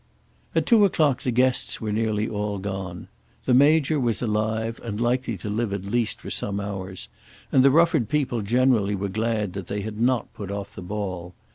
At 0.55 0.65
two 0.65 0.83
o'clock 0.83 1.21
the 1.21 1.29
guests 1.29 1.79
were 1.79 1.91
nearly 1.91 2.27
all 2.27 2.57
gone. 2.57 3.07
The 3.45 3.53
Major 3.53 3.99
was 3.99 4.19
alive, 4.19 4.79
and 4.83 4.99
likely 4.99 5.37
to 5.37 5.47
live 5.47 5.71
at 5.73 5.85
least 5.85 6.21
for 6.21 6.31
some 6.31 6.59
hours, 6.59 7.07
and 7.51 7.61
the 7.63 7.69
Rufford 7.69 8.09
people 8.09 8.41
generally 8.41 8.95
were 8.95 9.09
glad 9.09 9.53
that 9.53 9.67
they 9.67 9.81
had 9.81 10.01
not 10.01 10.33
put 10.33 10.49
off 10.49 10.73
the 10.73 10.81
ball. 10.81 11.35